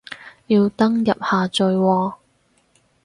[0.47, 2.13] 要登入下載喎